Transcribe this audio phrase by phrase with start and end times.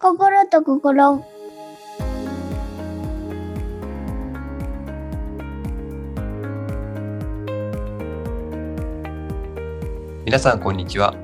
[0.00, 1.24] 心と心。
[10.24, 11.16] 皆さんこんにちは。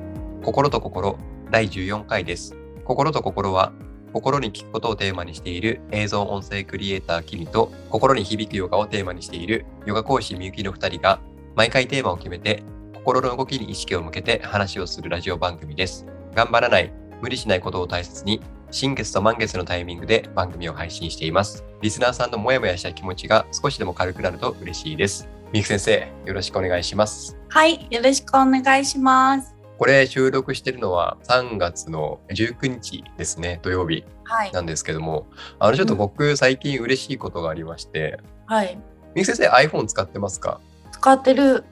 [0.43, 1.17] 心と心
[1.51, 2.57] 第14回です。
[2.83, 3.71] 心と心は
[4.11, 11.21] 心に聞くことをテーマにしている映像音声クリエイターキミと心に響くヨガをテーマにしているヨガ講師みゆきの2人が
[11.55, 12.61] 毎回テーマを決めて
[12.93, 16.05] 心の動きに意識を向けて話をするラジオ番組です。
[16.33, 18.41] 頑張らない、無理しないことを大切に
[18.75, 21.63] 新月と満月のタイミングで番組を配信しています。
[21.81, 25.29] リスナーさんのモヤモヤした気持ちが少しでも軽くなると嬉しいです。
[25.53, 27.37] みゆき先生、よろしくお願いします。
[27.47, 29.55] はい、よろしくお願いします。
[29.77, 34.51] これ収録してるのは3月の19日ですね、土曜日はい。
[34.51, 35.25] なんですけども、
[35.57, 38.75] あのちょっと僕最近嬉しいことがありまして、はい。
[39.13, 40.59] みゆき先生 iPhone 使ってますか？
[40.91, 41.63] 使ってる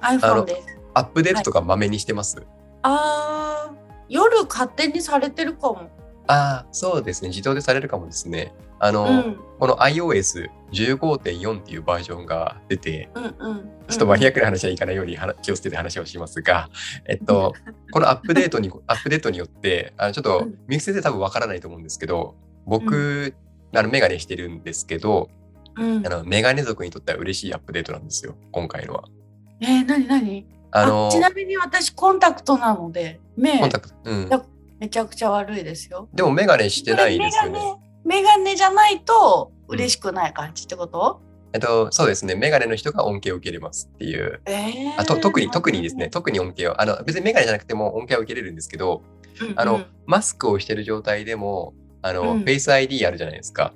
[0.00, 0.76] あ iPhone のです。
[0.94, 2.42] アップデートとかまめにしてます、
[2.82, 3.74] あー、
[4.08, 5.96] 夜勝手にされてるかも。
[6.28, 8.52] ああ、そうですね、自動でされるかもですね。
[8.78, 9.38] あの、うん。
[9.58, 13.70] この iOS15.4 っていうバージョンが出て、うんうん。
[13.88, 16.68] ちょっとマニアックな話はいかないように話気をつけて話をしますが、
[17.06, 17.54] えっと、
[17.90, 23.34] このアップデートに、アップデートによって、あのちょっとうん、みゆき先生多分わからないと思うんですけど、僕、
[23.74, 25.30] あの、メガネしてるんですけど、
[25.76, 26.10] うんあ。
[26.10, 29.04] の、メガネ族にとっては嬉しいアップデートなんですよ、今回のは。
[29.60, 30.46] えー、なになに？
[30.70, 34.44] あの、ちなみに私コンタクトなので、目コンタクト、うんだ。
[34.80, 36.08] めちゃくちゃ悪いですよ。
[36.14, 37.50] でもメガネしてないですよね。
[37.50, 41.20] メガネ、メガネじゃないと嬉しくない感じってこと、
[41.52, 44.40] えっと、そうですね、メガネの人が恩恵を受けれますっていう。
[44.46, 49.02] えーあと特に、特にですね、、特に恩恵を、あの、別にメガネじゃなくても恩恵を受けれるんですけど、
[49.40, 53.72] うんうんあの、マスクをしてる状態でも、あの、うんフェイス ID あるじゃないですか。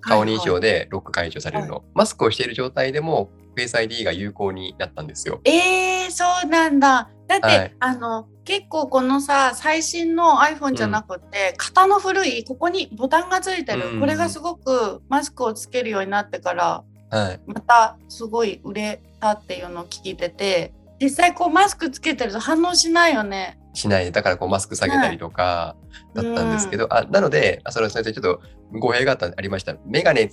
[0.00, 1.82] 顔認証でロック解除されるの。
[1.94, 5.40] マスクをしている状態でも、フェイス ID が有効になったんですよ。
[5.44, 7.08] えー、そうなんだ。
[7.26, 17.40] だって、はいあの結構このさ最新の iPhone じゃなくて、型の古いここにボタンがついてる、うんこれがすごくマスクをつけるようになってからはい。
[17.46, 23.58] またすごい売れたっていうのを聞いてて実際こうマスクつけてると反応しないよね。
[23.74, 24.10] しない。
[24.12, 25.76] だからこうマスク下げたりとか
[26.14, 28.40] だったんですけど、あなので、あそれそれでちょっと
[28.78, 29.74] 語弊があったありました。
[29.86, 30.30] メガネ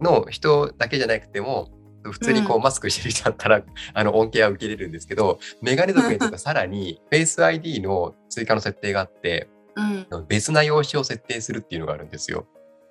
[0.00, 1.70] の人だけじゃなくても、
[2.10, 3.62] 普通にこううんマスクしてる人だったら、
[3.94, 9.48] あの恩恵は受けれるんですけど、メガネ族にとってはさらにフェイス ID の追加の設定があって、
[10.10, 12.46] うん、別な用紙を設定するっていうのがあるんですよ。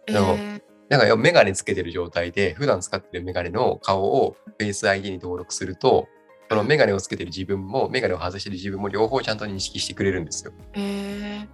[0.08, 0.62] えー。
[0.90, 6.08] だからメガネつけてる状態で、普段使ってるメガネの顔を Face ID に登録すると、
[6.50, 10.52] そのメガネをつけてる自分も、メガネを外してる自分も両方ちゃんと認識してくれるんですよ。
[10.74, 11.48] えー。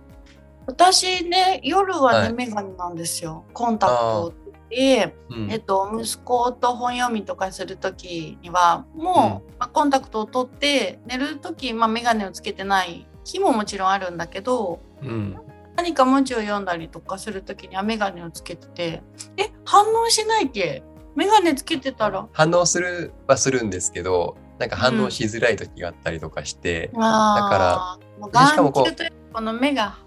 [0.65, 2.33] 私ね夜はね、はい。
[2.33, 3.45] メガネなんですよ。
[3.53, 4.33] コンタクト
[4.69, 5.15] で。
[5.29, 15.37] うんえっと、息子と本読みとかする時にはもう、まあ、コンタクトを取って寝る時、まあ、眼鏡をつけてない日ももちろんあるんだけどうん。
[15.75, 19.03] 何か文字を読んだりとかする時には眼鏡をつけてて
[19.37, 20.83] え反応しないっけ？
[21.15, 29.97] 眼鏡つけてたら反応するはするんですけど、なんか反応しづらい時があったりとかして、あーもうでしかもこう眼球とこの目が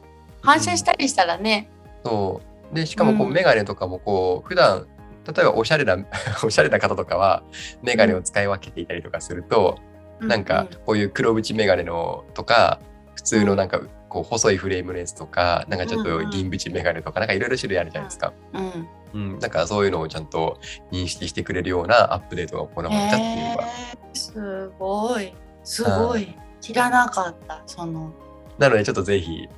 [0.42, 1.70] 反射したりしたらね、
[2.04, 2.49] そう。
[2.72, 3.32] で、しかもこううん。
[3.32, 4.86] メガネとかもこう、普段、
[5.26, 5.96] 例えばおしゃれな、
[6.44, 7.42] おしゃれな方とかは、
[7.82, 9.78] メガネを使い分けていたりとかすると、
[10.20, 12.80] なんかこういう黒縁メガネのとか、
[13.14, 18.32] 普通のなんかこう細いフレームのやつとか、なんかちょっと銀縁メガネとか、なんかいろいろ種類あるじゃないですか。
[18.52, 19.32] うん。
[19.32, 19.38] うん。
[19.38, 20.58] からそういうのをちゃんと
[20.92, 23.64] 認識してくれるようなアップデートが行われたっていうのが。
[23.64, 25.32] えーすごい。
[25.64, 26.36] すごい。
[26.60, 28.12] 知らなかったその。
[28.58, 29.48] なのでちょっとぜひ、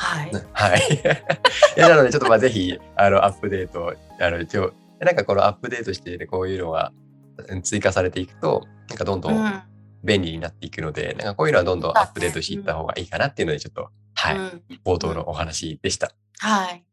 [0.00, 0.30] はい。
[0.52, 0.80] はい。
[1.76, 6.92] いやなのでちょっとまあぜひ、あの、アップデート、あの、一応、なんかこのアップデートして、ね、こういうのが
[7.48, 9.36] うん追加されていくと、なんかどんどうん。
[9.36, 9.62] ん
[10.02, 14.62] 便利になっていくので、なんかこういうのはどんどんアップデートしていった方がいいかなっていうので、ちょっと、はい、うん。
[14.82, 16.12] 冒頭のお話でした。
[16.38, 16.84] はい。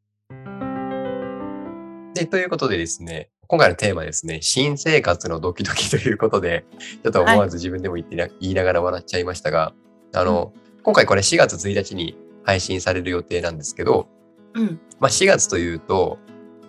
[2.13, 6.66] で、ということでですね、今回のテーマですね、新生活のドキドキということで、
[7.01, 9.72] ちょっと思わず自分でも言ってな、言いながら笑っちゃいましたが、
[10.13, 10.51] あの、
[10.84, 12.17] 今回これ4月1日に
[12.47, 14.08] 配信される予定なんですけど、
[14.53, 14.80] うん。
[15.00, 16.17] まあ、4月というと、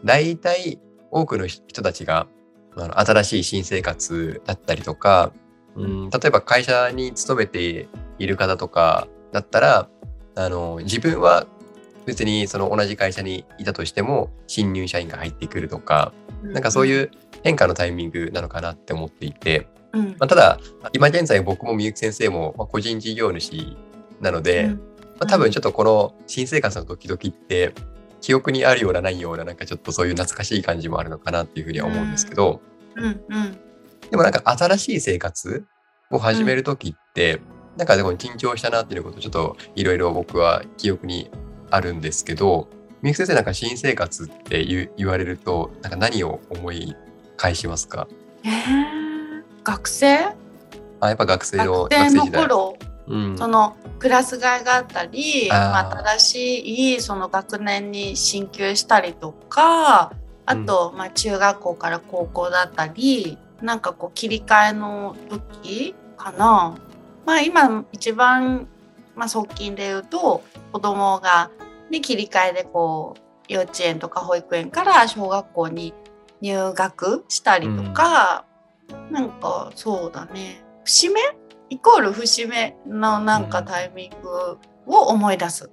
[0.05, 0.81] 大体
[1.13, 2.27] 多くの人たちが
[2.75, 5.33] 新しい新生活だったりとか、
[5.77, 7.89] うん、例えば会社に勤めて
[8.19, 9.89] いる方とかだったら、
[10.35, 11.47] あの自分は
[12.07, 17.11] 別にその同じ会社にいたとしても新入社員が入ってくるとか、なんかそういう
[17.45, 20.09] 変化のタイミングなのかなって思っていて、うん。
[20.19, 20.59] まあ、ただ
[20.93, 23.77] 今現在僕もみゆき先生もまあ個人事業主
[24.21, 24.88] なので、うん
[25.19, 27.75] まあ、多分ちょっとこの新生活のドキドキって
[28.21, 32.61] 記憶にあるようなないようななんかちょっとそういう懐かしい感じもあるのかなっていうふうには思うんですけど、
[32.97, 33.05] うん。
[33.05, 33.59] うん。
[34.11, 35.65] でもなんか新しい生活
[36.11, 37.41] を始める時って、
[37.77, 41.31] なんかでも緊張したなっていうことちょっといろいろ僕は記憶に
[41.71, 42.69] あるんですけど、
[43.03, 46.97] みゆき先生なんか新生活って言言われるとなんか何を思い
[47.37, 48.09] 返しますか？
[48.45, 50.35] えー、学生？
[51.01, 52.78] あやっぱ学生の学生の頃？
[53.09, 60.13] うん、そのクラス替えがあったり、まあ、新しいその学年に進級したりとか
[60.47, 66.77] あと、まあ、中学校から高校だったりなんかこう切り替えの時かな。
[67.27, 68.69] まあ、今一番、
[69.15, 71.51] まあ、側近で言うと子供が
[71.91, 75.95] ね切り替えでこう幼稚園とか保育園から小学校に
[76.41, 78.45] 入学したりとか、
[79.11, 80.63] なんかそうだね。
[80.85, 81.21] 節目
[81.71, 85.71] イコール節目のなんかタイミングを思い出す。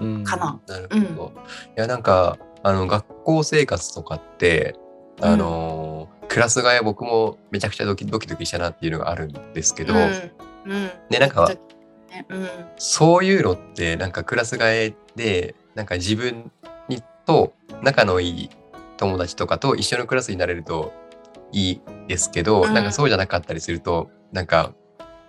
[0.00, 0.24] うん。
[0.24, 0.60] かな。
[0.66, 1.32] なるほど。
[1.76, 4.74] いやなんかあの学校生活とかって
[5.20, 10.00] あのークラス替え僕もめちゃくちゃドキドキドキしたなっていうのがあるんですけど、うん。
[10.00, 12.26] うん、でなんかね。
[12.28, 12.48] うん。
[12.76, 16.50] そういうのってなんかクラス替えでなんか自分
[16.88, 18.50] にと仲のいい
[18.96, 20.92] 友達とかと一緒のクラスになれると
[21.52, 22.74] いいですけど、うん。
[22.74, 24.72] なんかそうじゃなかったりするとなんかあ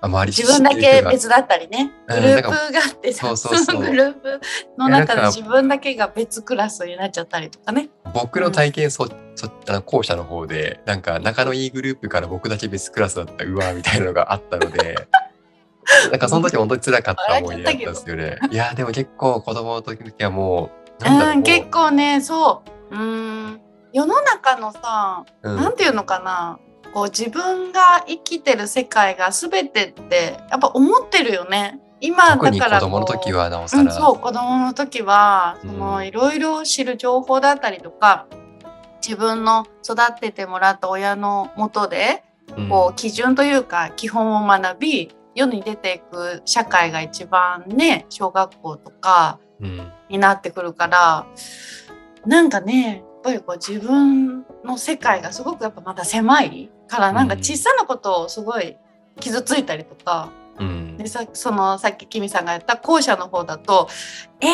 [0.01, 1.91] 周り自分だけ別だったりね。
[2.07, 2.61] うんグループがあ
[2.93, 3.81] ってさそうそうそう。
[3.81, 4.41] のグループ
[4.77, 7.89] の中で自分だけが別クラスになっちゃったりとかね。
[8.13, 15.07] 僕の体験そ、そあの後者の方でなんか仲のいいグループから僕だけ別クラスだったうわみたいなのがあったので
[16.11, 18.37] なんかその時本当に辛かった思い出だったんですよね。
[18.51, 22.95] いやでも結構子供の時はもううん、結構ねそう。
[22.95, 23.61] うん。
[23.91, 25.55] 世の中のさ、うん。
[25.57, 26.59] なんていうのかな
[26.95, 31.81] こう自分が生きてる世界が全てってやっぱ思ってるよね。
[31.99, 38.27] 今だから供の時はなおさうん、ら、そう子供の時はそのうんいろいろ知る情報だったりとか
[39.05, 42.23] 自分の育ててもらった親のもとで
[42.55, 42.69] うん。
[42.69, 49.91] こう基準というか基本を学び世に出ていく社会が一番ね小学校とかうん。
[50.07, 51.27] になってくるから
[52.25, 58.77] なんかねやっぱりこう自分の世界がすごくやっぱまだ狭いからなんか小さなことをすごい
[59.19, 60.29] 傷ついたりとか、
[60.59, 60.97] うん。
[60.97, 63.89] でさそのさっきキミさんが言った後者の方だと
[64.39, 64.49] 「えー、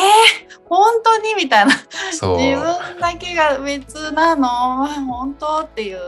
[0.64, 1.72] 本当に?」みたいな。
[2.10, 4.86] 自分だけが別なの？
[4.86, 5.98] 本当っていう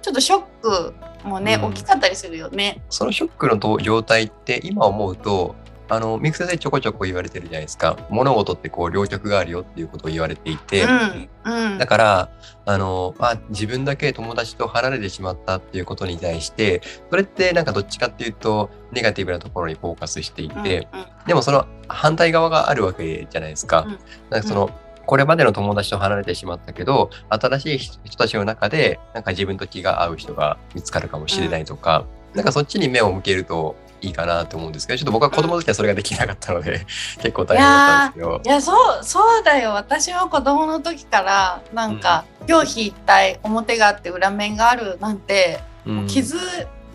[0.00, 0.94] ちょっとショック
[1.24, 1.64] もね、うん。
[1.66, 2.82] 大きかったりするよね。
[2.88, 5.54] そのショックのと状態って今思うと
[5.92, 7.98] あのミク先生ちょこちょこ言われてるじゃないですか。
[8.08, 11.76] 物事ってこう両極があるよっていうことを言われていて、うんうん。
[11.76, 12.30] だから
[12.64, 16.80] あの、まあ、自分だけ友達と離れてしまったっていうことに対して
[17.10, 21.06] それってなんかどっちかっていうとネガティブなところにフォーカスしていて、うんうん。
[21.26, 23.84] でもその反対側があるわけじゃないですか。
[23.86, 23.98] うん。
[24.30, 24.70] なんかその、
[25.04, 36.84] これまでの友達と離れてしまったけど新しい人たちの中でなんか自分と気が合う人が見つかるかもしれないとか、なんかそっちに目を向けるといいかなと思うんですけどちょっと僕は子供の時はそれができなかったので
[37.22, 38.40] 結構大変だったんですけど。
[38.44, 38.48] い。
[38.48, 39.70] やそうそうだよ。
[39.70, 46.06] 私は子供の時からなんか表皮一体表があって裏面があるなんてうん。
[46.06, 46.36] 気づ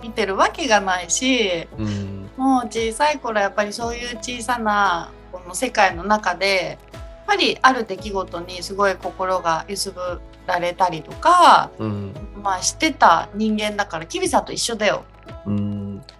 [0.03, 2.29] いてるわけがないし、うん。
[2.35, 12.13] もう小さい頃やっぱりそういう小さなこの世界の中でやっぱりある出来事にすごい心が揺すぶられたりとか、うん。
[12.43, 15.03] まあ、してた人間だからキビさんと一緒だよ。
[15.45, 15.76] うん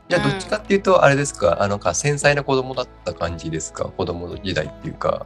[0.10, 3.86] じゃあどっちかっていうとあれですか、あのか繊細な子供だった感じですか？
[3.86, 5.26] 子供時代っていうか。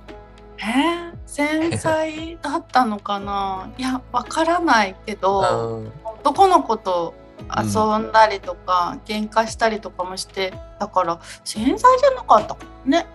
[0.58, 3.70] えー、繊細だったのかな？
[3.78, 5.44] いやわからないけどう
[5.86, 7.14] ん男の子と
[7.58, 13.08] 遊んだりとか、喧嘩したりとかもしてだから繊細じゃなかったね。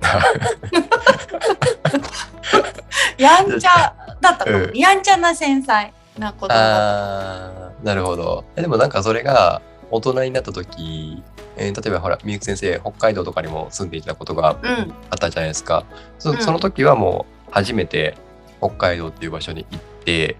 [3.18, 7.52] やんちゃだったかも、うんやんちゃな繊細な子供だっ
[7.82, 7.84] た。
[7.84, 8.44] なるほど。
[8.56, 11.22] えでもなんかそれが大人になった時、
[11.56, 14.94] えー例えばほらみゆき先生北海道とかにも住んでいたことがうん。
[15.10, 15.84] あったじゃないですか。
[16.18, 16.38] そうん。
[16.38, 18.16] その時はもう初めて
[18.58, 20.36] 北海道っていう場所に行って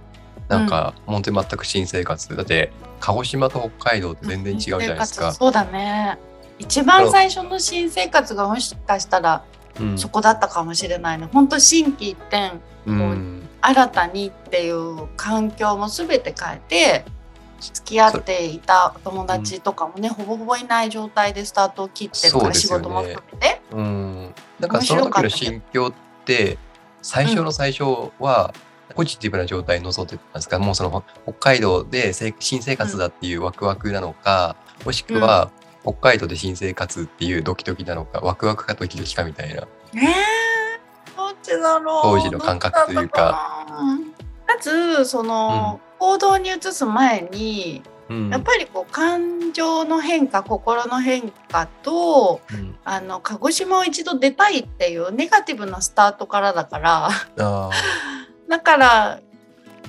[0.49, 2.37] なんか本当に全く新生活。
[2.37, 5.33] だって鹿児島と北海道って全然違うじゃないですか。
[5.33, 6.19] そうだね。
[6.59, 9.45] 一番最初の新生活がもしかしたら
[9.81, 9.99] うん。
[9.99, 11.29] そこだったかもしれないね。
[11.33, 12.53] 本当心機一転
[12.87, 13.49] うん。
[13.61, 17.05] 新たにっていう環境も全て変えて
[17.61, 23.63] 付き合っていた友達とかもね、ほぼほぼいない状態でスタートを切ってるから、仕事も含めて。
[23.73, 26.59] うん、なんかその時の心境って
[27.03, 28.55] 最初の最初は
[28.95, 35.51] ポジティブな状態に臨んでたんですか、もうその北海道でせ新生活だっていうワクワクなのか、もしくは
[35.83, 39.63] 北海道で新生活っていうドキドキなのかワクワクかドキドキかみたいな。
[39.63, 42.03] ねえどっちだろう？
[42.03, 43.67] 当時の感覚というか。
[44.49, 48.31] まずその、行動に移す前にうん。
[48.31, 52.77] やっぱりこう感情の変化心の変化とうん。
[52.85, 57.71] あの鹿児島を一度出たいっていうネガティブなスタートからだからあ。
[58.49, 59.21] だから、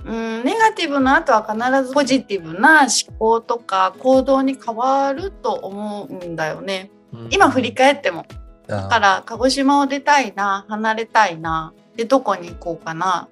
[0.06, 6.90] うん、ネガティブの後は必ずポジティブな思考とか行動に変わると思うんだよね。
[7.14, 8.26] ー今振り返っても。
[8.66, 13.30] だだから鹿児島を出たいな離れたいなでどこに行こうかな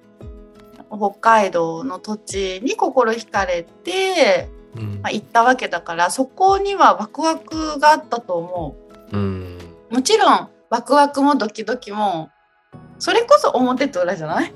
[0.96, 5.00] 北海道の土地に心惹かれて、うん。
[5.02, 8.76] まあ、行ったわけだからそこにはワクワクがあったと思
[9.12, 9.16] う。
[9.16, 9.58] ん。
[9.90, 12.30] うもちろんワクワクもドキドキも
[12.98, 14.52] それこそ表と裏じゃない？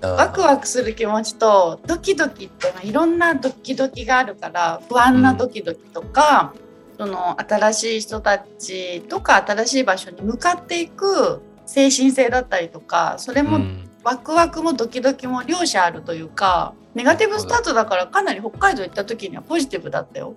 [0.00, 6.54] ワクワクする気持ちとドキドキっていろんなドキドキがあるから不安なドキドキとか、
[6.98, 20.34] その新しい人たちとか新しい場所に向かっていく精神性だったりとかそれもうんワクワクもドキドキも両者あるというかネガティブスタートだからかなり北海道行った時にはポジティブだったよ。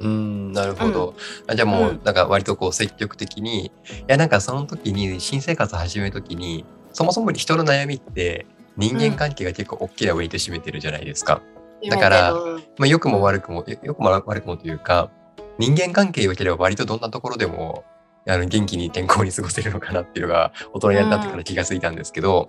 [0.00, 1.14] うん、なるほど。
[1.46, 3.70] あじゃあもう、うんなんか割とこう積極的に、い
[4.06, 8.46] やなんかその時に、新生活始める時に、そもそも人の悩みって
[8.78, 11.42] 人間関係が結構大きなウェイト占めてるじゃないですか。
[11.88, 12.32] だから
[12.78, 15.10] まあ良くも悪くも、よ良くも悪くもというか、
[15.58, 17.84] 人間関係良ければ割とどんなところでも、
[18.26, 22.48] あの元気に健康に過ごせるのかなっていうのが大人になってから気がついたんですけど、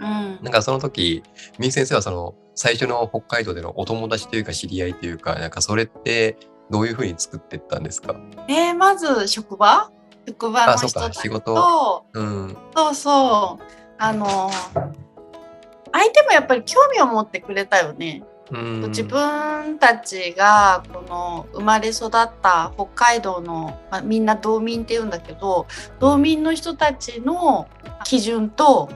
[0.00, 0.38] うん。
[0.42, 1.22] なんかその時、
[1.58, 6.36] みゆ先生はその最初の北海道でのお友達というか知り合いというか、なんかそれって
[6.70, 8.14] どういうふうに作っていったんですか？
[8.48, 9.90] えーまず職場？
[10.26, 12.04] 職場の人たちと。
[12.12, 12.56] うん。
[12.74, 13.64] そうそう。
[13.98, 14.50] あの
[15.92, 18.22] 相手もやっぱり興味を持ってくれたよね。
[18.50, 18.80] うん。
[18.88, 22.10] 自分たちがこの生まれ育っ
[22.42, 25.66] た北海道の、まあ、みんな道民って言うんだけど
[25.98, 27.68] 道民の人たちの
[28.04, 28.88] 基準と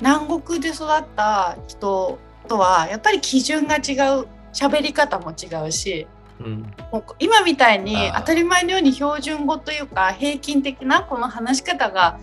[0.00, 6.06] 南国で育った人とはやっぱり基準が違う喋り方も違うし
[6.40, 12.18] うんもう今みたいに当たり前のように標準語というか平均的なこの話し方が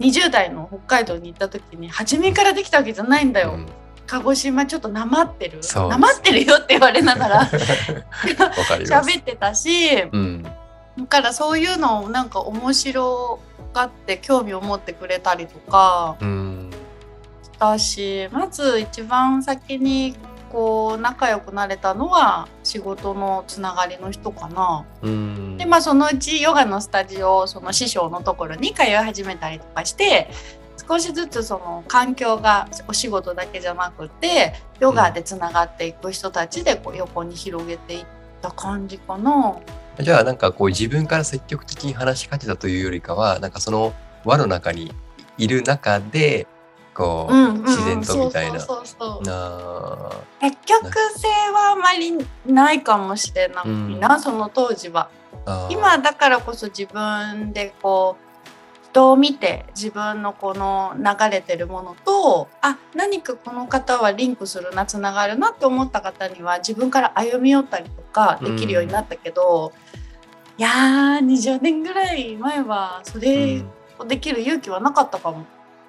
[0.00, 3.52] 20代の北海道に行った時に初めからできたわけじゃないんだよ。
[3.52, 3.66] うん
[4.06, 7.50] 鹿児島ちょっとなまってるなまってるよって言われながら。
[8.86, 9.68] 喋ってたし
[10.12, 10.42] うん。
[10.42, 10.50] だ
[11.08, 13.40] からそういうのをなんか面白
[13.74, 16.55] がって興味を持ってくれたりとかうん。
[17.56, 20.14] したしまず一番先に
[20.52, 24.84] こう仲良くなれたのは仕事のつながりの人かな。
[25.02, 25.56] うん。
[25.56, 30.30] でまあそのうちヨガのスタジオその師匠のところに通い始めたりとかして
[30.88, 38.06] 少しずつその環境がお仕事だけじゃなくてヨガでつながっていく人たちでこう横に広げていっ
[38.40, 39.58] た感じかな。
[39.98, 43.94] じゃあなんかこう自分から積極的に話しかけたというよりかは、なんかその
[44.24, 44.94] 輪の中に
[45.38, 46.46] いる中で、
[46.96, 47.62] こう、うんうんうん。
[47.64, 48.58] 自然とみたいな。
[48.58, 49.22] そうそうそうそう。
[49.22, 50.10] な
[50.40, 52.12] 積極性はあまり
[52.46, 55.10] ないかもしれないな、うその当時は。
[55.70, 69.72] 今だからこそ自分でこう人を見て自分のこの流れてるものとあ何かこの方はリンクするなつながるなって思った方には自分から歩み寄ったりとかできるようになったけど、
[70.58, 73.70] いやー20年ぐらい前はそれうん。
[73.98, 75.46] をできる勇気はなかったかも。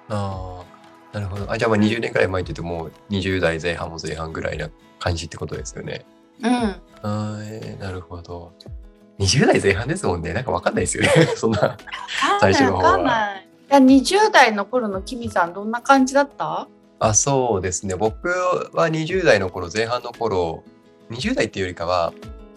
[0.08, 0.67] あー
[1.12, 1.50] なるほど。
[1.50, 6.04] あじゃあまあ20年くらい前って言ってもう20代前半も前半ぐらいな感じってことですよね。
[6.42, 8.52] うん、あーえーなるほど。
[9.18, 10.32] 20代前半ですもんね。
[10.32, 11.08] なんかわかんないですよね。
[11.36, 11.76] そんな。
[12.40, 13.48] 最初の方はわかんない。
[13.70, 16.68] いや20代の頃のキミさんどんな感じだった？
[17.00, 17.94] あ、そうですね。
[17.96, 20.64] 僕は20代の頃、前半の頃、
[21.10, 22.12] 20代っていうよりかは、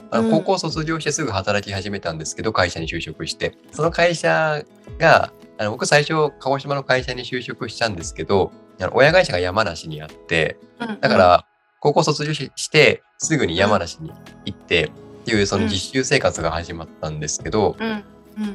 [0.10, 3.54] あうんの高校卒業してすぐ働き始めたんですけど、会社に就職して。
[3.72, 4.64] その会社
[5.00, 11.46] が、あの僕最初、鹿児島の会社に就職したんですけど、あの親会社が山梨にあって、だか、ら、
[11.80, 14.12] 高校卒業しして、すぐに山梨に
[14.46, 18.04] 行って、っていうその実習生活が始まったんですけど、うん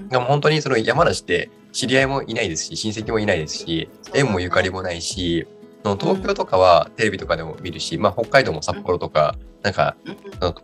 [0.09, 5.47] でも本当にその山梨って知り合いもいないですし、親戚もいないですし、縁もゆかりもないし、
[5.85, 9.97] 東京とかはテレビとかでも見るし、まあ北海道も札幌とか、なんか、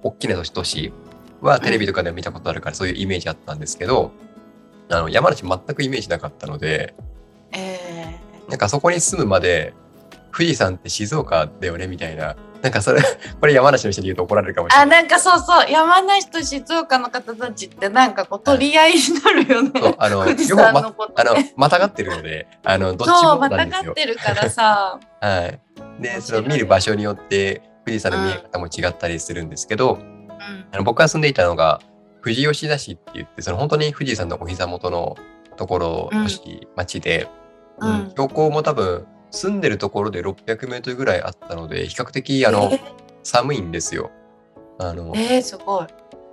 [0.02, 0.92] 大きな都市都市
[1.40, 4.10] はテレビとかでも見たことあるから、そういうイメージあったんですけど、
[4.90, 6.94] あの山梨全くイメージなかったので、
[7.52, 9.74] えなんかそこに住むまで、
[10.32, 13.02] 富士山って静岡だよねみたいな、なんかそれ、
[13.40, 14.98] これ山梨の人に言うと怒られるかもしれない。
[14.98, 19.70] あなんかそうそう山梨と静岡の方たちってなんかこう取り合いになるよね。
[19.74, 23.94] そうあの、 富士山のことあのね。、またがってるので、あの、 どっちそうもまたがっ。
[23.94, 24.98] てるからさ。
[25.20, 25.60] はい。
[26.00, 30.22] で、その見る場所によって富士山の見え方も違ったりするんですけど、うん
[30.72, 31.80] あの僕が住んでいたのが
[32.22, 35.16] 富士吉田市って言って、その本当に富士山のお膝元の
[35.56, 36.10] ところ、
[36.76, 37.28] 町で、
[37.78, 42.80] ううんん標高も多分住んでるところで600メートルぐらいあったので、比較的あの、え
[43.22, 44.10] 寒いんですよ。
[44.78, 45.86] あの、えー、すごい。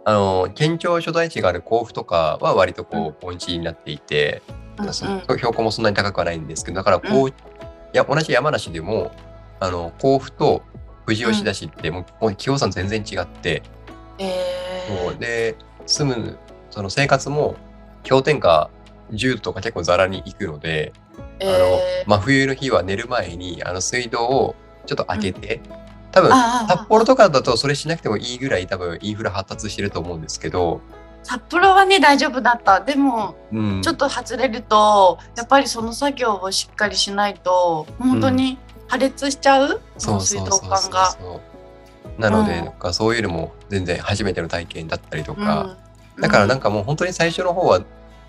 [0.06, 4.42] あの県庁所在地がある甲府とかは割とこう盆地になっていて、
[4.78, 4.94] うんうん。
[4.94, 7.34] そ標高もそんなに高くはないんですけどだからこう、うい
[7.94, 9.12] や同じ山梨でも
[9.60, 10.64] あの甲府と
[11.06, 13.62] 富士吉田市ってもう,、もう気温差全然違って、
[14.18, 15.56] えそうー、で
[15.90, 16.38] 住む
[16.70, 17.56] その生活も
[18.08, 18.70] 氷点下
[19.12, 20.94] 10度とか結構ざらに行くので、
[21.40, 24.56] えあのー真冬の日は寝る前にあの水道を
[24.86, 25.62] ちょっと開けて、
[26.12, 30.82] 多分ああ札幌とかだとそれしなくてもいいぐらい多分インフラ発達してると思うんですけど、
[31.24, 32.82] 札幌はね大丈夫だった。
[32.82, 41.18] でもうん、ちょっと外れるとやっぱりその作業をしっかりしないと本当に破裂しちゃう、その水道管が。
[42.20, 42.66] なので、うん。
[42.66, 45.78] なんかそういうのも全然初めての体験だったりとうか、
[46.18, 46.22] ん。
[46.22, 47.82] だからなんかもう本当に最初の方は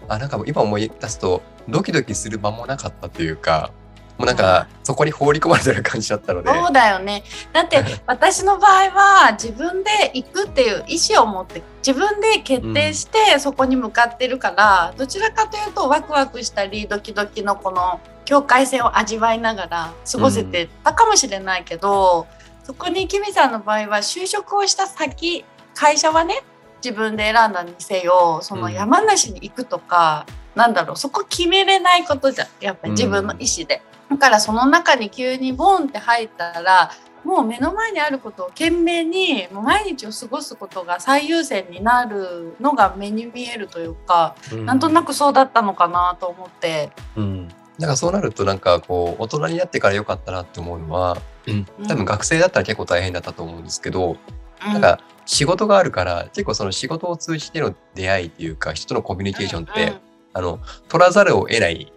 [0.09, 3.73] あなんかもう今思い出すとドキドキする間もなかったというか
[4.21, 7.25] もうなんかそこに放り込まれてる感じだったので、そうだよね。
[7.55, 22.27] だって 私の場合は自分で行くっていう意思を持って自分で決定してそこに向かってるから、どちらかというとワクワクしたりドキドキのこの境界線を味わいながら過ごせてたかもしれないけど、
[22.71, 26.45] そこにキミさんの場合は就職をした先会社はね
[26.85, 30.25] 自分で選んだにせよその山梨に行くとか、
[30.55, 32.49] なんだろうそこ決めれないことじゃん。
[32.61, 33.83] やっぱり自分の意思で。
[34.09, 36.93] だからその中に急にボンって入ったら
[37.25, 44.65] もう目の前にあることを懸命にもう毎日を過ごすことが最優先になるのが目に見えるというか、うん。
[44.65, 46.93] なんとなくそうだったのかなと思って。
[47.17, 47.49] うん、
[47.81, 54.19] なんかそうなるとなんかこう大人になってから良かったなって思うのは、うん、うん多分学生だったら結構大変だったと思うんですけど、
[54.67, 54.73] うん。
[54.73, 59.95] なんか仕事があるから結構その仕事を通じての出会いっていうか人とのコミュニケーションって、
[60.35, 61.91] あの取らざるを得ない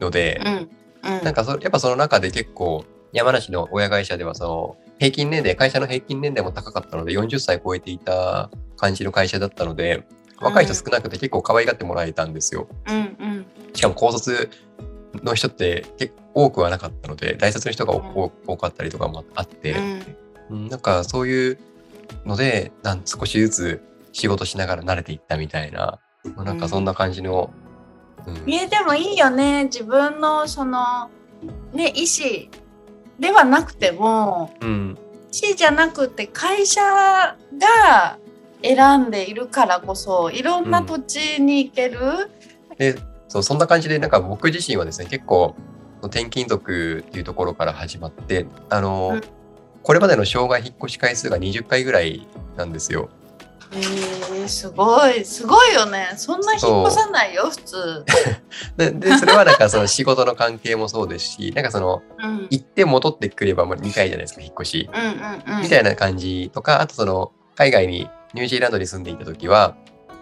[0.00, 0.52] ので、うん。
[0.52, 0.70] うん。
[1.18, 10.04] うんなんかそやっぱその中で結構山梨の親会社ではその平均年齢会社の平均年齢も高かったので40歳超えていた感じの会社だったので
[10.40, 12.68] 若い人少なくて結構可愛がってもらえたんですよ。
[12.88, 13.46] うんうん。
[13.72, 14.50] しかも高卒
[15.22, 19.72] の人って結構多くはなかったので大卒の人が多多かったりとかもあって、
[20.50, 20.56] うん。
[20.58, 20.68] うん。
[20.68, 21.58] なんかそういう
[22.24, 25.98] のでなん少しずつ仕事しながら慣れていったみたいな
[26.36, 27.52] なんかそんな感じの、
[28.26, 28.44] うん。
[28.44, 29.64] 見えてもいいよね。
[29.64, 31.10] 自分のその
[31.72, 32.50] ね意思
[33.18, 34.98] ではなくてもうん。
[35.32, 37.36] 意思じゃなくて会社が
[38.62, 42.00] 選んでいるからこそいろんな土地に行ける、
[42.78, 42.96] で
[43.28, 45.54] そうそんな感じでなんか僕自身はですね結構
[46.02, 49.36] 転勤族っていうところから始まってあの、うん
[49.86, 53.08] これまでの生涯引っ越し回数が20回ぐらいなんですよ。
[53.70, 58.04] えー、すごいすごいよねそんな引っ越さないよ普通。
[58.76, 64.90] ででそれはなんかその 仕事の関係もそうですしなんかそのうん行って戻ってくればもう2回じゃないですか引っ越し。
[64.92, 69.76] うんうんうんみたいな感じとかあとその海外にニュージーランドに住んでいた時は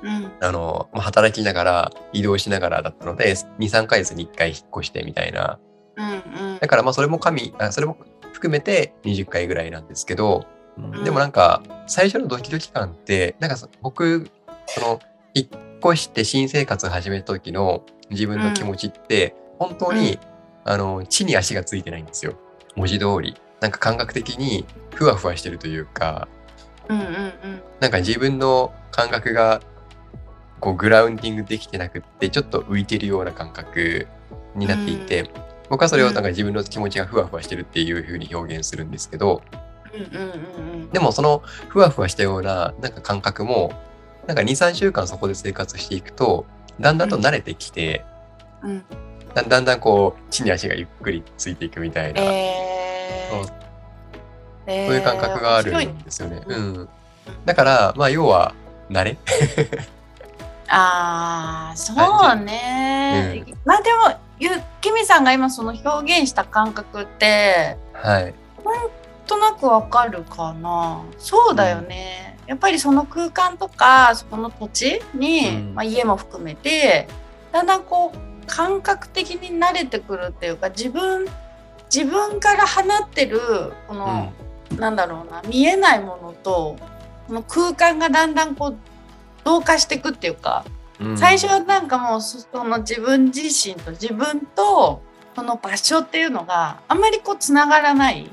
[0.04, 0.32] うん。
[0.40, 5.58] あのまあ働きながら移動しながらだったので23ヶ月に1回引っ越してみたいな。
[5.96, 6.58] うんうん。
[6.60, 7.96] だからまあそれも加味あそれも
[8.32, 10.44] 含めて20回ぐらいなんですけど、
[10.80, 14.30] んでもなんか最初のドキドキ感ってなんかそ僕
[14.66, 15.00] その
[15.34, 15.48] 引っ
[15.84, 20.18] 越して新生活を始めた時の自分の気持ちって本当に、
[20.64, 22.34] あの地に足がついてないんですよ。
[22.76, 23.36] 文字通り。
[23.60, 26.28] なんか感覚的にふわふわしてるというか。
[26.88, 27.34] うんうんうん。
[27.80, 29.60] なんか自分の感覚が
[30.60, 34.06] こうグラウンディングできてなくってちょっと浮いてるような感覚
[34.54, 35.30] になっていて、
[35.68, 39.42] 僕はそれをなんか自分の気持ちがふわふわしてるっていう風に表現するんですけど
[39.92, 40.30] うんうん
[40.82, 43.72] うんでもそのふわふわしたようななんか感覚も
[44.26, 46.46] なんか23週間そこで生活していくと
[46.80, 48.04] だんだんと慣れてきて、
[48.62, 48.84] うん。
[49.34, 53.44] だだんだんこう地に足がゆっくりついていくみたいな、えー。
[53.44, 53.54] そう
[54.66, 56.42] えーそういう感覚があるんですよね。
[56.46, 56.88] ううん、
[57.44, 58.54] だからまあ要は
[58.90, 59.18] 慣れ？
[60.76, 61.96] ああそう
[62.40, 68.34] ね、まあでもゆきみさんが今その表現した感覚ってはい。
[68.64, 68.90] なん
[69.26, 71.02] となくわかるかな。
[71.18, 75.74] そうだよね、やっぱりその空間とかその土地に、うん。
[75.74, 77.06] まあ、家も含めて
[77.52, 81.26] だんだんこう感覚的に慣れてくるっていうか自分
[81.94, 83.40] 自分から放ってる
[83.86, 84.32] この、
[84.76, 86.76] なんだろうな見えないものと
[87.28, 88.76] この空間がだんだんこう
[89.44, 90.64] 同化していくっていうか、
[91.00, 91.18] うん。
[91.18, 95.02] 最初はなんかもうそその自分自身と自分と
[95.34, 98.30] その場所っていうのがあんまりこうつながらない。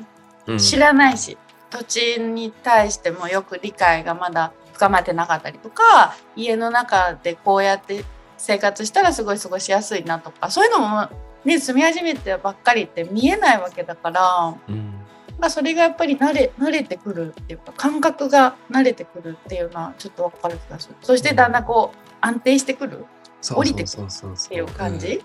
[0.48, 0.58] うん。
[0.58, 1.38] 知らないし、
[1.72, 8.04] 土地に対してもよく理解がまだ深まってなかったりとか家の中でこうやって
[8.38, 11.08] 生活したらすごい過ごしやすいなとかそういうのも
[11.46, 15.01] ね住み始めてばっかりって見えないわけだからうん
[15.42, 20.96] まあ、それがやっぱり慣れ慣れてくるっていうか感覚が慣れてくるっていうのはちょっと分かる気がする。
[21.02, 23.06] そしてだんだんこう安定してくる
[23.50, 25.24] 降りてくるっていう感じ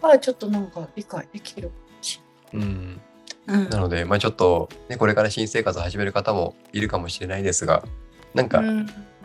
[0.00, 2.20] はちょっとなんか理解できるかもし
[2.52, 2.68] れない。
[2.68, 3.00] うん。
[3.48, 7.82] うん、なので、まあ、ちょっと、ね、これから新生活を始める方もいるかもしれないですが
[8.34, 8.62] なんか、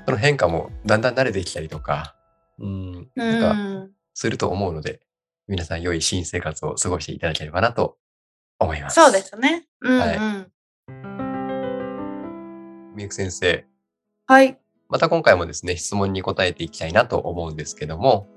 [0.06, 2.16] その変化もだんだん慣れてきたりとか、
[2.58, 5.02] うん、なんかすると思うので、
[5.48, 7.98] 皆さん良い新生活を過ごしていただければなと
[8.60, 8.96] 思います。
[8.96, 9.66] そうですね。
[9.82, 10.20] うん、うん、はい。
[12.96, 13.66] みゆく先生。
[14.28, 14.58] はい。
[14.90, 18.28] また今回もですね、質問に答えていきたいなと思うんですけども、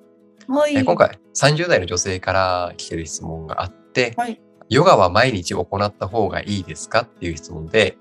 [0.49, 7.99] はい、え今回30代の女性から来てる質問があって、はい、ヨガは毎日行った方がいいですかっていう質問で、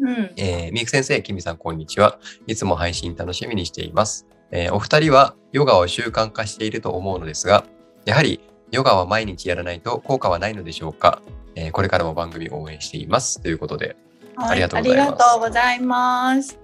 [0.00, 2.18] うん、えー、みゆく先生、きみさん、こんにちは。
[2.46, 4.26] いつも配信楽しみにしています。
[4.50, 7.64] えー、お二人はヨガを習慣化していると思うのですが、
[8.04, 8.40] やはり
[8.70, 11.20] ヨガは毎日やらないと効果はないのでしょうか、
[11.58, 13.42] えー、これからも番組応援しています。
[13.42, 13.96] ということで、
[14.36, 15.08] はい、ありがとうございます。
[15.08, 16.58] ありがとうございます。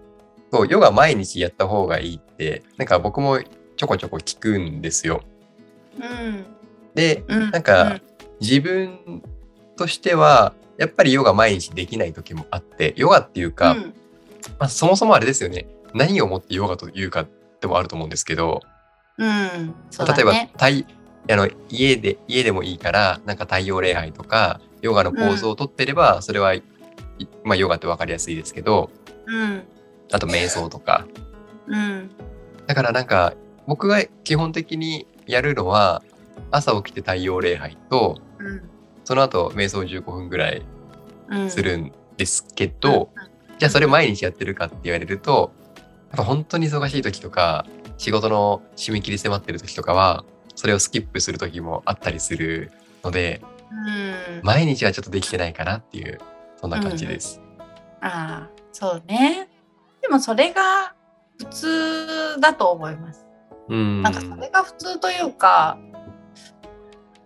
[0.52, 3.40] そう、ヨガ毎日やった方がいいって、なんか僕も
[3.76, 5.22] ちょこちょこ聞くんですよ。
[5.98, 6.46] うん、
[6.94, 8.02] で、うん、なんか、うん、
[8.40, 9.22] 自分
[9.76, 13.94] としては、やっぱりヨガ毎日できない時もあって、ヨガっていうか、うん、
[14.60, 15.66] まあ、そもそもあれですよね。
[15.92, 17.26] 何をもってヨガというか
[17.60, 18.60] でもあると思うんですけど、
[19.18, 19.74] うん、ね、
[20.16, 20.86] 例えば太
[21.30, 26.54] あの家で家でもいいからなんか太陽礼拝とかヨガのポーズをとってれば、それは、
[27.42, 28.90] まあ、ヨガって分かりやすいですけど、
[29.24, 29.62] うん、
[30.12, 31.06] あと瞑想とか、
[31.66, 32.10] うん、
[32.66, 33.32] だからなんか
[33.66, 36.02] 僕が基本的にやるのは
[36.50, 38.62] 朝起きて太陽礼拝と、うん、
[39.04, 40.62] その後瞑想15分ぐらい
[41.48, 43.08] するんですけど、
[43.58, 45.50] じゃあそれ毎日やってるかって言われると
[46.10, 47.64] やっぱ本当に忙しい時とか
[47.96, 52.70] 仕事の締め切り迫ってる時とかはそれをスキップする時もあったりする
[53.02, 53.53] ので、うん、
[54.42, 56.18] 毎日はちょっとできてないかなっていう
[56.56, 57.40] そんな感じです。
[58.00, 59.48] うん、ああそうね
[60.02, 60.94] でもそれが
[61.38, 63.26] 普通だと思います。
[63.68, 65.78] うん、なんかそれが普通というか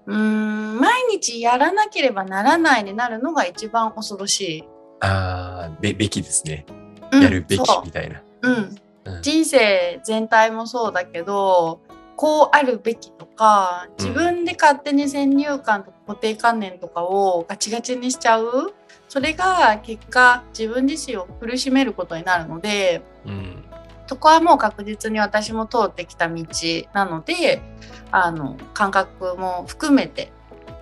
[0.06, 4.64] うん毎日やらなければならないになるのが一番恐ろしい。
[5.00, 6.64] ああべべきですね。
[7.12, 8.22] やるべきみたいな。
[8.42, 11.80] うん、うん、人生全体もそうだけど
[12.16, 18.75] こうあるべきとか自分で勝手に先入観とか固定観念とかをガチガチにしちゃう。
[19.09, 23.64] それが結果自分自身を苦しめることになるので、うん、
[24.07, 26.44] そこはもう確実に私も通ってきた道
[26.92, 27.62] なので
[28.11, 30.31] あの感覚も含めて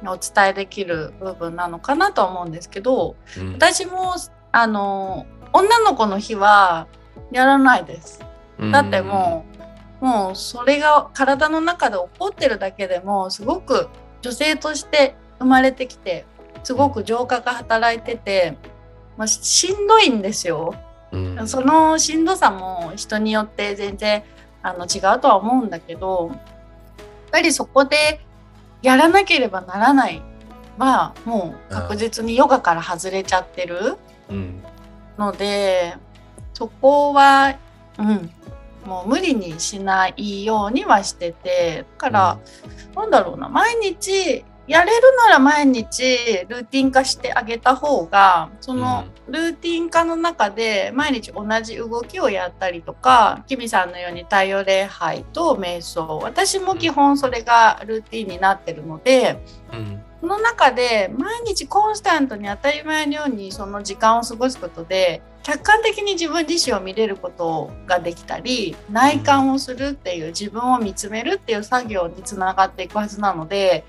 [0.04, 4.14] お伝えできる部分なのかなと思うんですけど、うん、私も
[4.50, 6.88] あの女の子の日は
[7.30, 8.20] やらないです。
[8.72, 9.44] だっても
[10.00, 13.88] う、もうそれが体の中で起こってるだけでもすごく
[14.22, 16.24] 女性として生まれてきて
[16.64, 18.56] すごく浄化が働いてて、
[19.16, 20.74] まあ、しんどいんですよ。
[21.46, 24.22] そのしんどさも人によって全然
[24.62, 26.38] あの違うとは思うんだけどやっ
[27.30, 28.20] ぱりそこで
[28.82, 30.20] やらなければならない
[30.76, 33.96] はもう確実にヨガから外れちゃってる
[35.16, 35.96] ので、
[36.52, 37.56] そこは
[37.98, 38.30] うん、
[38.84, 43.48] もう無理にしないようにはしててだから、うん、なんだろうな。
[43.48, 46.02] 毎日やれるなら毎日
[46.48, 56.18] ルーティン化してあげた方がそのルーティン化の中で毎日同じ動きをやったりとかキミさんのように太陽礼拝と瞑想。
[56.22, 59.40] 私も基本それがルーティンになってるので、
[59.72, 73.84] うん、その中で毎日コンスタントに当たり前のようにその時間を過ごすことで客観的に自分自身を見れることができたり内観をするっていう自分を見つめるっていう作業につながっていくはずなので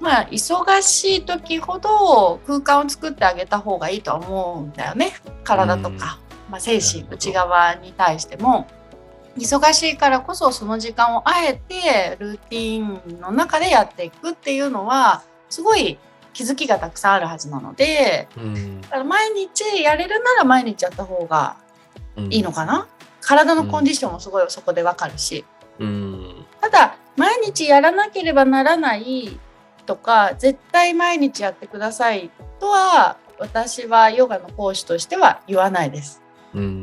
[0.00, 5.12] まあ忙しい時ほど空間を作ってあげた方がいいとは思うんだよね。
[5.44, 6.18] 体とか、
[6.50, 8.66] まあ、精神内側に対しても。
[9.38, 15.98] 忙しいからこそその時間をあえてルーティンの中でやっていくっていうのはすごい
[16.32, 21.56] 気づきがたくさんあるはずなので、うん、だから毎日やれるなら毎日やった方が
[22.16, 22.86] いいのかな、うん、
[23.20, 25.44] 体のコンディションもすごいそこでわかるし、
[25.78, 29.38] うん、ただ毎日やらなければならない
[29.86, 36.22] とか絶対毎日やってくださいとは私はヨガの講師としては言わないです。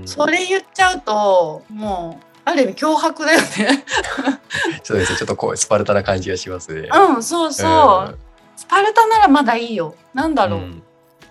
[0.06, 3.86] それ言っちゃうともうある意味脅迫だよね。
[4.84, 5.18] そうですね。
[5.18, 6.90] ちょっとこうスパルタな感じがしますね。
[6.92, 8.18] うんそうそう、
[8.56, 9.96] スパルタならまだいいよ。
[10.14, 10.84] なんだろう、うん、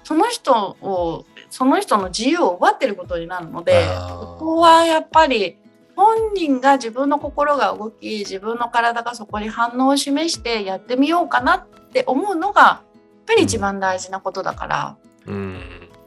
[0.04, 5.58] その人をその人の自由を奪ってることになるのでここはやっぱり
[5.98, 12.82] 本人が自分の心が動き自分の体がそこに反応を示してやってみようかなって思うのが
[13.28, 14.96] ぱり一番大事なことだから。
[15.26, 15.60] うん、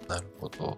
[0.08, 0.78] なるほど。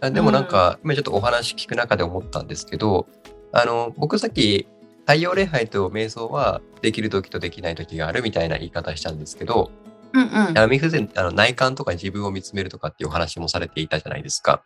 [0.00, 3.06] あでもなんか、今ちょっとお話聞く中で思ったんですけど、
[3.52, 4.66] あの、僕さっき、
[5.00, 9.70] 太陽礼拝と瞑想はできる時とできない時があるみたいな言い方したんですけど、
[10.16, 10.58] うんうん。
[10.58, 14.62] あの、ミフゼンあの内観とか自分を見つめるとかっていうお話もされていたじゃないですか。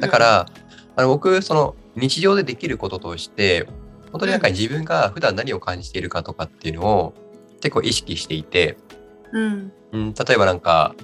[0.00, 0.46] だから、
[0.96, 3.66] あの僕、その日常でできることとして、
[4.12, 7.14] 本当になんか自分が普段何を感じているかとかっていうのを
[7.60, 8.78] 結構意識していて、
[9.32, 9.72] うん。
[9.92, 10.94] うん、例えばなんか、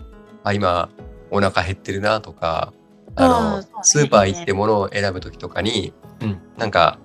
[0.44, 0.88] あ、今
[1.30, 2.72] お腹減ってるなとか、
[3.16, 6.98] あの、スーパー行って物を選ぶ時とかに、うん、なんか、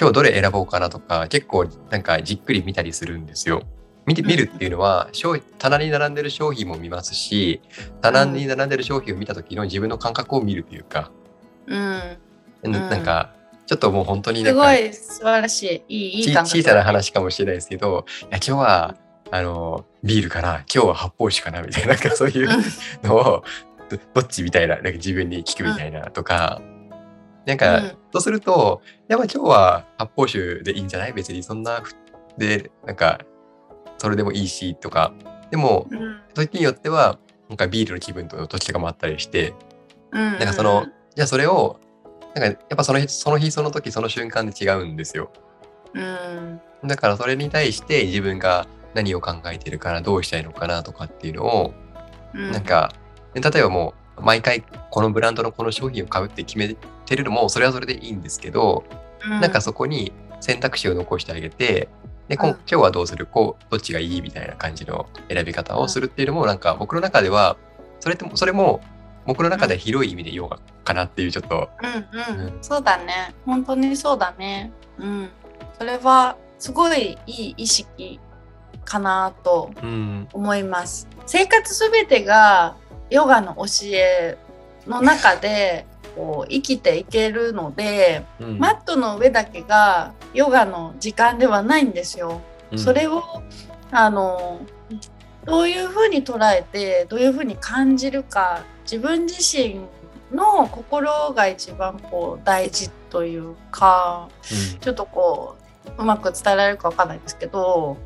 [0.00, 3.62] 今日どれ選ぼうかなとか、結構なんかじっくり見たりするんですよ。
[4.08, 7.60] 見て見るっていうのは、商品棚に並んでる商品も見ますし、
[8.00, 11.12] 棚に並んでる商品を見た時の自分の感覚を見るというか、
[11.66, 12.00] うん。
[12.62, 12.70] うん。
[12.70, 13.34] んなんか、
[13.66, 15.94] ちょっともう本当になんかすごい素晴らしい。
[15.94, 18.96] いい、いい小さな話かもしれないですけど、いや今日は
[19.30, 22.48] あのビールかな、今日は発泡酒かなみたいな、なんかそういう
[23.02, 23.44] のを
[23.90, 26.62] どどっちみたいな、なんか自分に聞くみたいなとか、
[27.44, 27.88] なんか、うん。
[28.10, 31.12] そうすると、いやまあ今日は発泡酒でいいんじゃない？
[31.12, 31.92] 別にそんなふ
[32.38, 33.20] で、なんか、
[33.98, 35.12] それでもいいしとか、
[35.50, 36.20] でも、うん。
[36.34, 39.54] 時によっては、なんかビールの気分とどっちとかもあったりして、
[40.12, 40.32] うん。
[40.32, 41.80] なんかその、じゃあそれを、
[42.34, 45.32] なんかやっぱその日、その日その時その瞬間で違うんですよ。
[45.94, 46.60] うん。
[46.84, 51.74] だからそれに対して自分が何を考えてるかな、どうしたいのかなとかっていうのを、
[52.34, 52.52] うん。
[52.52, 52.92] なんか、
[53.34, 58.84] ね例えばもう毎回このブランドのこの商品を買うって決めてるのもそれはそれでいいんですけど、
[59.24, 61.88] なんかそこに選択肢を残してあげて、
[62.28, 62.50] でこん。
[62.50, 67.56] うん今日はどうするこうどっちがいいみたいな感じの選び方をするっていうのもなんか僕の中では
[68.00, 68.80] それってそれも
[69.26, 72.58] 僕の中で広い意味でヨガかなっていうちょっと、うんうん、うん。
[72.62, 73.34] そうだね。
[73.44, 74.72] 本当にそうだね。
[74.98, 75.30] うん。
[75.78, 78.18] それはすごいいい意識
[78.84, 81.08] かなとうん、思います。
[81.26, 82.76] 生活すべてが
[83.10, 84.38] ヨガの教え
[84.86, 85.86] の中で
[86.18, 88.58] こう生きていけるのでうん。
[88.58, 92.40] マットの上だけがヨガの時間ではないんですよ。
[92.72, 92.78] うん。
[92.78, 93.22] それを
[93.92, 94.60] あの
[95.44, 99.80] どういうふうに捉えてどういうふうに感じるか自分自身
[100.32, 104.28] の心が一番こう大事というか
[104.80, 105.56] ちょっとこ
[105.98, 107.96] ううまく伝えられるかわかんないですけど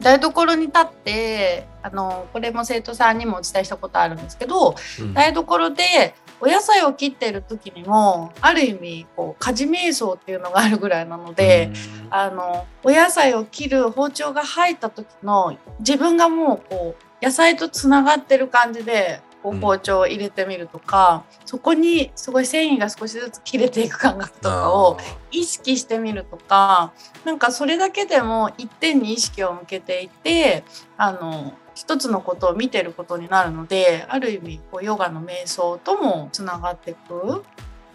[0.00, 5.14] 台所に立ってあのこれも生徒さんにもお伝えしたことあるんですけどうん。
[5.14, 11.70] 台所でお野菜を切ってる時にもある意味こう家事瞑想っていうのがあるぐらいなので、
[12.10, 19.60] あのお野菜を切る包丁が入った時の自分がもうこう野菜とつながってる感じでこううん。
[19.60, 24.98] 包丁を入れてみるとか、そこにすごい繊維が少しずつ切れていく感覚とかを
[25.30, 26.92] 意識してみるとか
[27.24, 30.64] なんかそれだけでも一点に意識を向けていて
[30.96, 37.42] あの一つのことを見てることになるのである意味こうヨガの瞑想ともつながっていく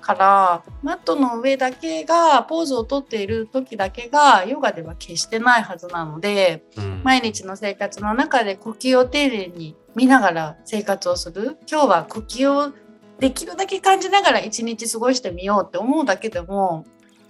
[0.01, 6.95] からマットの上だけがポーズをとっている時だけがヨガでは決してないはずなのでうん。
[7.03, 11.57] 毎日の生活の中で呼吸を丁寧に見ながら生活をする。
[11.69, 12.73] 今日は呼吸を
[13.19, 16.83] できるだけ感じながら一日過ごしてみようって思うだけでも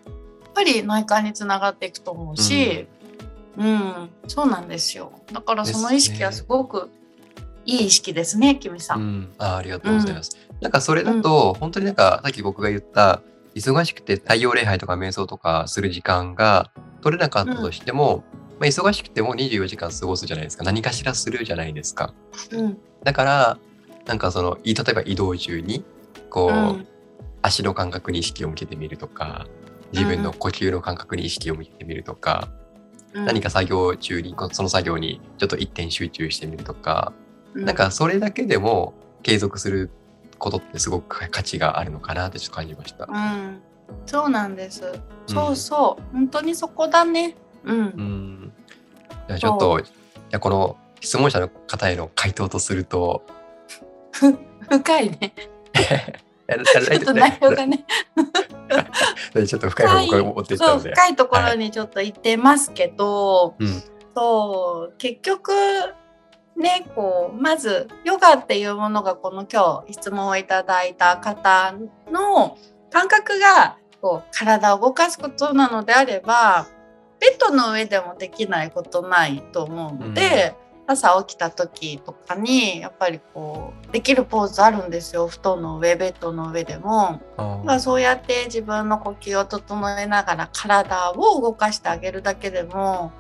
[0.06, 2.88] やっぱり内観につながっていくと思うし、
[3.58, 5.12] うんそうなんですよ。
[5.32, 6.90] だからその意識はすごく
[7.66, 8.96] いい意識ですねキミさ。
[8.96, 9.02] うん。
[9.02, 10.38] ん、あありがとうございます。
[10.62, 13.22] なんかそれだと、本当になんかさっき僕が言った
[13.56, 18.24] 忙しくて太陽礼拝とか瞑想とかする時間が取れなかったとしても、
[18.60, 20.64] まあ、忙しくても24時間過ごすじゃないですか。
[20.64, 22.14] 何かしらするじゃないですか。
[22.52, 22.78] うん。
[23.04, 23.58] だから
[24.06, 25.84] なんかそのい例えば移動中に
[26.30, 26.88] こう、うん。
[27.42, 29.46] 足の感覚に意識を向けてみるとか
[29.94, 32.65] 自分の呼吸の感覚に意識を向けてみるとか、うん
[33.24, 37.14] 何か作業中にこその作業にちょっと一点集中してみるとか、
[37.54, 39.90] うなんかそれだけでも継続する
[40.38, 43.08] ことってすごく価値があるのかなってちょっと感じました。
[43.10, 43.62] うん、
[44.06, 45.00] そうなんです。
[45.28, 47.36] そうそう、本当にそこだね。
[47.64, 48.54] うんう、ん。
[49.28, 53.26] じゃあちょっと、じゃあこの質問者の方への回答とすると、
[54.12, 54.38] ふ
[54.70, 55.34] 深いね。
[56.48, 57.86] ちょっと内容がね。
[59.48, 60.92] ちょっと深い方向に持っていったので。
[60.92, 63.84] 深いところにちょっと行ってますけど、うん。
[64.16, 65.52] そう結局
[66.56, 71.74] ねこうまずヨガっていうものがこの今日質問をいただいた方
[72.10, 72.58] の
[72.92, 76.68] 感覚がこう体を動かすことなのであれば
[77.20, 80.56] ベッドの上でもできないことないと思うので、
[80.88, 87.22] 朝起きた時とかにやっぱりこうできるポーズあるんですよ布団の上ベッドの上でも。
[87.38, 93.12] あまあ、そうやって自分の呼吸を整えながら体を動かしてあげるだけでも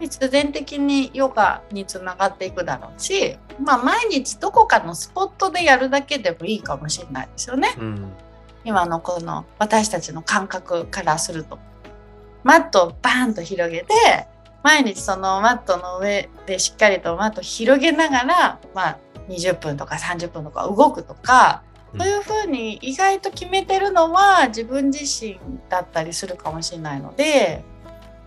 [0.00, 7.74] 必然的にヨガにつながっていくだろうし、まあ、毎日どこかのスポットでやるだけでもいいかもしれないですよね。
[7.78, 8.12] うん、
[8.64, 11.58] 今のこの私たちの感覚からすると。
[12.42, 14.28] マットをバーンと広げて
[14.64, 18.98] 毎日そのマットの上でしっかりとマットを広げながら、まあ、
[19.28, 21.62] 20分とか30分とか動くとか
[21.96, 27.62] そういうふうに意外と決めてるのは自分自身だったりするかもしれないので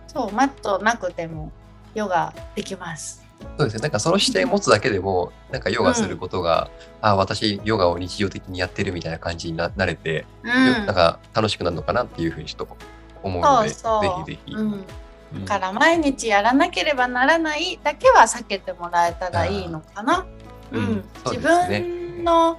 [0.06, 1.52] そうマットなくても
[1.94, 3.24] ヨガできます。
[3.56, 3.82] そうですね。
[3.82, 6.70] なんかその視点持つだけでも、なんかヨガすることが、
[7.02, 12.76] うん、あ私ヨガを日常的にやってるみたいな感じになれて、うん、なんか楽しくなるのかなっていうふうにちょっと
[13.22, 14.54] 思うので、そうそうぜひぜひ。
[14.54, 14.84] うん
[15.32, 20.26] だから毎日やらなければならないだけは避けてもらえたらいいのかな。
[20.72, 22.58] うん、自分の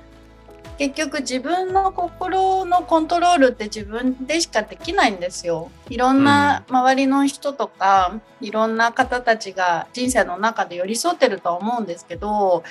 [0.78, 5.70] 結局自分の心のコントロールって自分でしかできないんですよ。
[5.90, 12.64] いろんな周りの人とか、うん、いろんな方たちが人生の中で寄り添ってるとは思うんですけど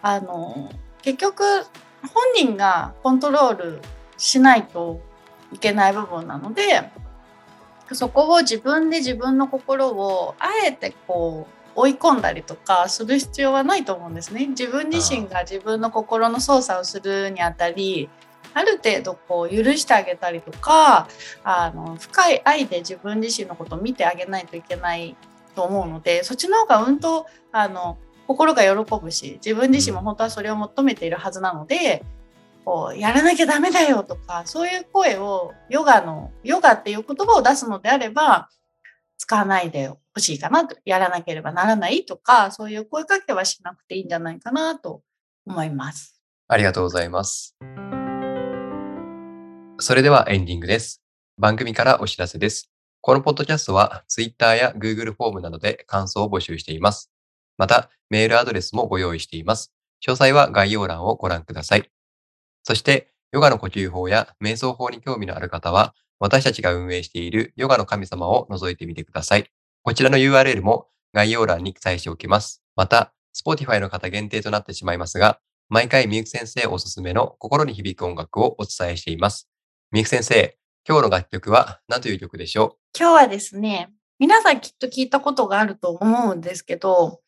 [0.00, 0.70] あの
[1.02, 3.80] 結局本人がコントロール
[4.16, 5.00] しないと
[5.52, 6.90] いけない部分なので
[7.94, 11.46] そこを自分で自分の心をあえてこ
[11.76, 14.48] う追い込んだりとかする必要はないと思うんですね。
[14.48, 18.08] 自分自身が自分の心の操作をするにあたり
[18.54, 21.08] ある程度こう許してあげたりとか
[21.44, 25.16] あの深い愛で自分自身のことを見てあげないといけない
[25.54, 32.04] と思うのでそっちの方がうんとあの心が喜ぶし自分自身も本当はそれを求めているはずなので
[32.68, 38.50] こうやらなきゃダメだよとかそういう声をヨガのヨガっていう言葉を出すのであれば
[39.16, 45.00] 使わないでほしいかなと、やらなければならないとか、そういう声かけはしなくていいんじゃないかなと
[45.46, 46.20] 思います。
[46.46, 47.56] ありがとうございます。
[49.80, 51.02] それではエンディングです。
[51.38, 52.70] 番組からお知らせです。
[53.00, 57.10] このポッドキャストは Twitter や Google フォームなどで感想を募集しています。
[57.56, 59.72] また、メールアドレスもご用意しています。
[60.06, 61.90] 詳細は概要欄をご覧ください。
[62.68, 69.50] そして、ヨガの呼吸法や瞑想法に興味のある方は、私たちが運営しているヨガの神様を覗いてみてください。
[69.82, 72.62] こちらの URL も概要欄に記載しておきます。
[72.76, 79.48] また、Spotify の方限定となってしまいますが、毎回みゆき先生おすすめの心に響く音楽をお伝えしています。
[79.90, 80.54] みゆき先生、
[80.86, 82.98] 今日の楽曲は何という曲でしょう？
[82.98, 87.22] 今日はですね、皆さんきっと聞いたことがあると思うんですけど、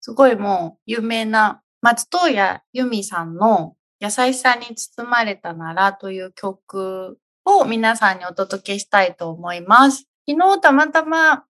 [0.00, 10.06] すごいもう有名な松任谷由実さんの優しさに包まれたならという曲を皆さんにお届けしたいと思います。
[10.28, 11.44] 昨日たまたま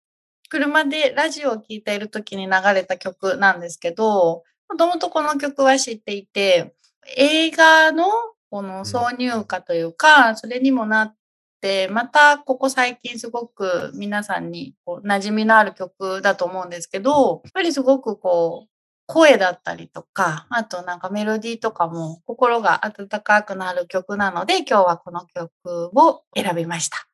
[0.48, 6.74] 車でラジオを聴いている時に流れた曲なんですけど、もともとこの曲は知っていて、
[7.16, 8.04] 映画の
[8.50, 11.14] この挿入歌というか、それにもなっ
[11.60, 18.75] て、またここ最近すごく皆さんにこう馴染みのある曲だと思うんですけど、やっぱりすごくこう、
[19.06, 27.08] 声だったりとか、あとなんかメロディーとかも心が温かくなる曲なので、今日はこの曲を選びました。